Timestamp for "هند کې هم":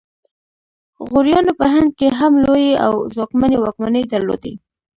1.73-2.33